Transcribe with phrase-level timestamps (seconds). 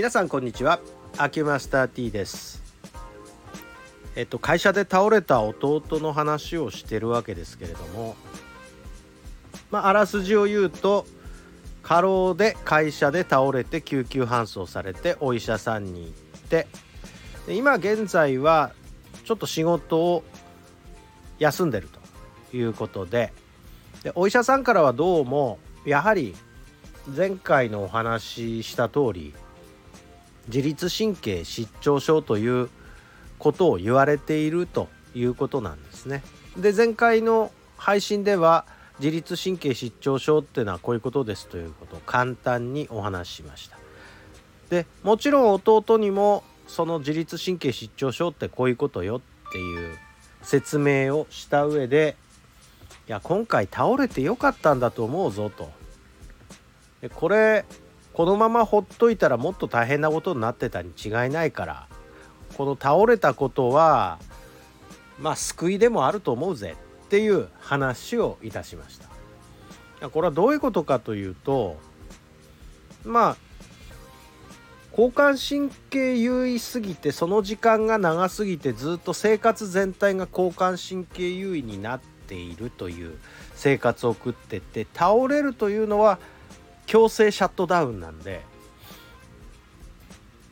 [0.00, 0.80] 皆さんこんにちは。
[1.18, 2.62] アキュマスター T です。
[4.16, 8.16] えっと会社で倒れた弟の話をしてるわけですけれども。
[9.70, 11.04] まああらすじを言うと
[11.82, 16.66] 過労で会社で倒れて救急搬送されてお医者さんに行って
[17.46, 18.72] 今現在は
[19.24, 20.24] ちょっと仕事を
[21.38, 21.90] 休んでる
[22.50, 23.34] ということで
[24.02, 26.34] でお医者さんからはどうもやはり
[27.14, 29.34] 前回のお話しした通り
[30.48, 32.68] 自律神経失調症という
[33.38, 36.22] ことを言われているということなんですね。
[36.56, 38.66] で前回の配信では
[38.98, 43.78] 自律神経失調症っていうのはこういうことですということを簡単にお話ししました。
[44.68, 49.16] でもちろん弟にもその自律神経失調症ってこういうことよ
[49.48, 49.96] っていう
[50.42, 52.16] 説明をした上で
[53.08, 55.70] いや今回倒れてよかったんだと思うぞと
[57.00, 57.64] でこれ
[58.12, 61.88] このままほっといたらもっと大変なことになってたに違いないから
[62.56, 64.18] この倒れたことは
[65.18, 69.10] まあ救いでもあると思うぜっていう話をいたしました。
[70.08, 71.76] これはどういうことかというと
[73.04, 73.36] まあ
[74.92, 83.18] 交感神経優位すぎてその時間が長すぎてずっと生活全体が交感神経優位になっているという
[83.54, 86.18] 生活を送ってて倒れるというのは
[86.90, 88.42] 強制シャットダウンなんで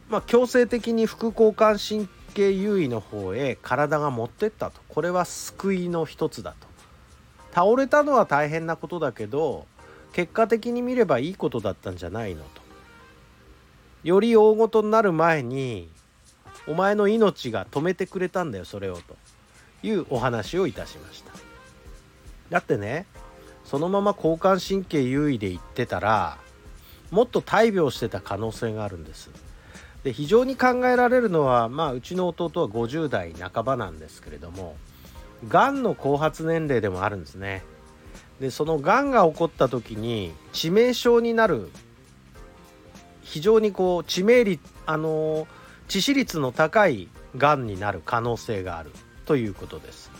[0.09, 4.81] まあ強制的に副交感神経優位の方へ体が持ってったと。
[4.89, 6.69] これは救いの一つだと。
[7.53, 9.67] 倒れたのは大変なことだけど
[10.13, 12.63] 結果的に見ればいいことだったんじゃないのと。
[14.05, 15.89] より大ごとになる前に
[16.69, 19.17] お前の命が止めてくれたんだよそれをと
[19.83, 21.33] いうお話をいたしました。
[22.49, 23.07] だってね
[23.69, 26.39] そのまま交感神経優位で言ってたら
[27.11, 29.31] もっと大病してた可能性があるんです。
[30.05, 34.77] で非常に考えられるのはまあうちの弟は50代半ばなんですけれども
[35.49, 37.63] がんの後発年齢でもあるんですね。
[38.41, 41.71] でそのがんが起こった時に致命傷になる
[43.21, 45.47] 非常にこう致命率あの
[45.89, 48.93] 致死率の高いがんになる可能性がある
[49.27, 50.11] ということです。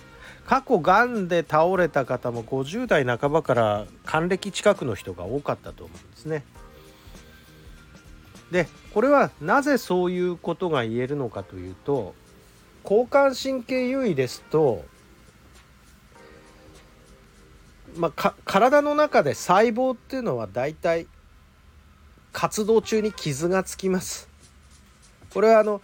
[0.49, 6.43] 過去がんで倒れた方も50代半ばから還暦近くの人が多かったと思うんですね。
[8.51, 12.15] でこれはなぜそういうことが言えるのかというと
[12.83, 14.87] 交感神経優位ですと、
[17.99, 21.07] まあ、体の中で細胞っていうのはだいたい
[22.33, 24.31] 活動中に傷がつきます。
[25.29, 25.83] これはあの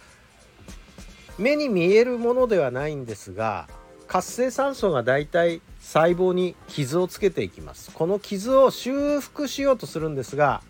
[1.37, 3.67] 目に見えるものではないんですが
[4.15, 7.91] 活性酸素がだいたい細胞に傷をつけていきます。
[7.91, 10.61] この傷を修復しようとするんですが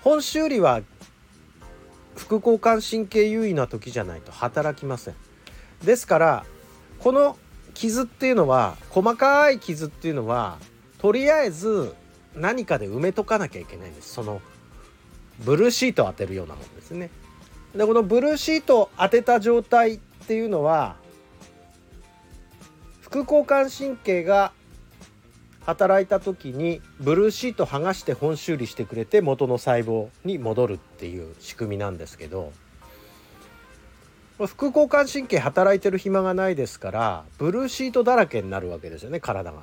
[0.00, 0.80] 本修理は
[2.16, 5.14] 副交感神経優位な時じゃないと働きません。
[5.84, 6.46] ですから
[7.00, 7.36] この
[7.74, 10.56] 傷っていうのは細かい傷っていうのは
[10.96, 11.94] とりあえず
[12.34, 14.14] 何かで埋めとかなきゃいけないんです。
[14.14, 14.40] その
[15.40, 17.10] ブルーシートを当てるようなもんですね。
[17.76, 20.96] でこのブルーシートを当てた状態っていうのは
[23.10, 24.52] 副交感神経が
[25.64, 32.52] 働いた時にブルーシート剥がして本修理してくれて元の細胞に戻るっていう仕組みなんですけど
[34.38, 39.60] 副交感神経働いてる暇がないですからブルーシートだらけになるわけですよね体が。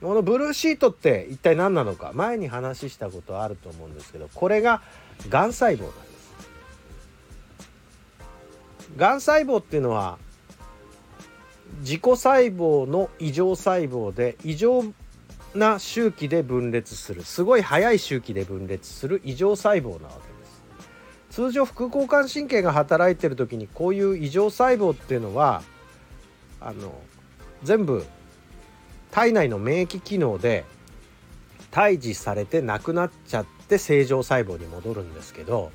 [0.00, 4.80] このブルーシートって一体何なのか前に話したことあると思うんですけどこれが
[5.28, 6.30] がん細胞なんです。
[8.96, 10.18] がん細胞っていうのは
[11.78, 14.84] 自己細胞の異常細胞で異常
[15.54, 17.24] な周期で分裂する。
[17.24, 19.20] すごい速い周期で分裂する。
[19.24, 21.36] 異常細胞なわけです。
[21.36, 25.62] 通常副交感神経が働いてる時にこういう異常細胞っていうのは
[26.60, 26.92] あの
[27.62, 28.04] 全部
[29.10, 30.64] 体内の免疫機能で
[31.70, 35.70] 退治されてなくなっちゃって正常細胞に戻るんですけど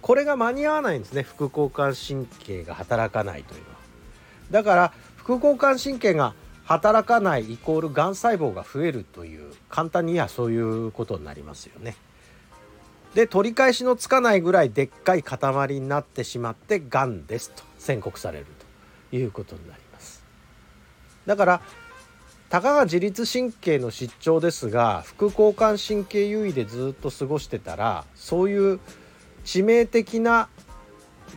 [0.00, 1.22] これが間に合わないんですね。
[1.22, 3.76] 副交感神経が働かないというのは。
[4.50, 4.92] だから
[5.24, 6.34] 副交感神経が
[6.64, 11.96] 働かないイコールがん細胞が増えるという簡単にはそういうことになりますよね。
[13.14, 18.46] で取り返しのつかないぐらいでっかい塊になってしまってがんですと宣告される
[19.10, 20.24] ということになります。
[21.26, 21.62] だから
[22.48, 28.80] たかが自律神経の失調ですが副交感神経優位でずっと過ごしてたらそういう
[29.44, 30.48] 致命的な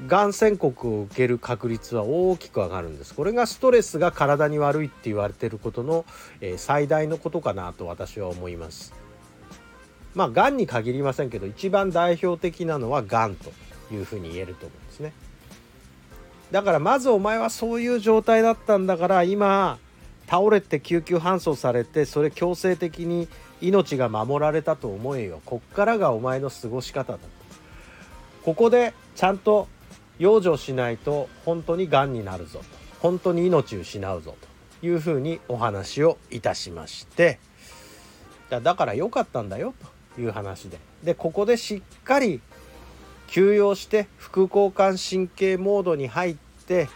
[0.08, 3.14] がん宣告を受ける確率は大きく上がるんです。
[3.14, 6.06] これがストレスが体に悪いって言われてることの、
[6.42, 8.94] えー、最大のことかなと私は思います。
[10.14, 13.52] まあがんに限りませんけど一番代表的なのはがんと
[13.92, 15.14] いうふうに言えると思うんですね。
[16.52, 19.80] だからまずお前はそういう状態だったんだから今
[20.28, 23.28] 倒れて救急搬送されてそれ強制的に
[23.62, 25.42] 命が守られたと思えよ。
[25.46, 27.28] こっからがお前の過ごし方だと。
[28.44, 29.68] ここでちゃんと
[30.20, 32.66] 養生しないと本当にがんになるぞと。
[33.00, 34.56] 本当に命を失うぞと。
[34.86, 37.40] いうふうにお話をいたしまして。
[38.50, 39.74] だから良かったんだよ
[40.16, 40.78] という話で。
[41.04, 42.42] でここでしっかり
[43.28, 46.36] 休養して副交感神経モードに入っ
[46.68, 46.90] て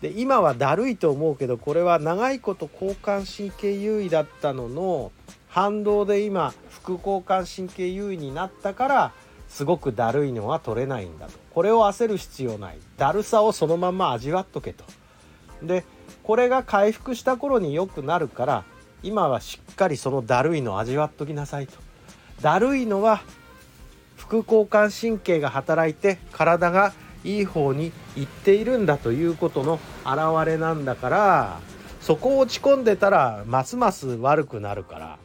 [0.00, 5.12] で今はだるいと思うけどこれは長いこと交感神経優位だったのの
[5.48, 9.12] 反動で今副交感神経優位になったから
[9.48, 11.32] すごくだるいのは取れないんだと。
[11.54, 12.78] これを焦る必要ない。
[12.96, 14.84] だるさをそのまま味わっとけと。
[15.62, 15.84] で
[16.22, 18.64] これが回復した頃に良くなるから
[19.02, 21.74] 今はしっかりそのだるいの味わっときなさいと。
[22.42, 23.22] だるいのは
[24.16, 26.92] 副交感神経が働いて体が
[27.24, 31.60] いい方に行っているんだということの表れなんだから
[32.00, 35.18] そこを落ち込んでたらますます悪くなるから。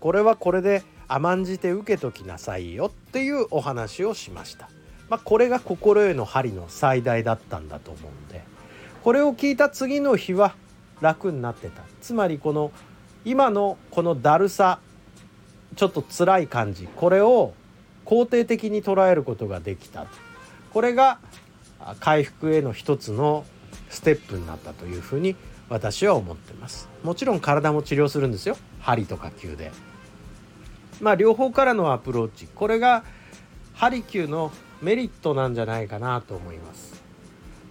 [0.00, 4.68] これはこれで甘んじて受けときなさいよっていうお話をしました。
[5.08, 8.42] まあ、これが心への針の最大だったんだと思うんで
[9.02, 10.54] これを聞いた次の日は
[11.02, 11.82] 楽になってた。
[12.00, 12.72] つまりこの
[13.24, 14.80] 今のこのだるさ
[15.76, 17.52] ちょっと辛い感じこれを
[18.06, 20.06] 肯定的に捉えることができた。
[20.72, 21.18] これが
[22.00, 23.44] 回復への一つの
[23.90, 25.36] ステップになったというふうに
[25.68, 26.88] 私は思ってます。
[27.02, 28.56] もちろん体も治療するんですよ。
[28.80, 29.70] 針とか球で。
[31.00, 33.04] まあ両方からのアプローチこれが
[33.74, 34.52] 針球の
[34.82, 37.02] メリットなんじゃないかなと思います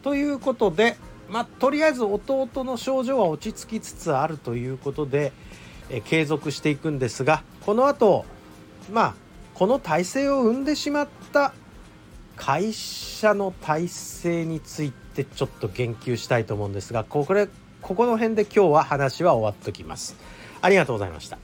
[0.01, 0.97] ということで
[1.29, 5.31] まあとりあえず弟の症状は落ち着きつつあるということで
[5.89, 8.25] え継続していくんですがこの後
[8.91, 9.15] まあ
[9.53, 11.53] この体制を生んでしまった
[12.35, 17.47] 会社の体制についてちょっと言及したいと思うんですがこれ
[17.81, 20.15] ここの辺で今日は話は終わっときます。
[20.61, 21.37] ありがとうございました。